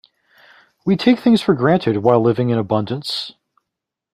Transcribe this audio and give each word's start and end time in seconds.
We 0.83 0.95
take 0.97 1.19
things 1.19 1.43
for 1.43 1.53
granted 1.53 1.97
while 1.97 2.21
living 2.23 2.49
in 2.49 2.57
abundance. 2.57 3.33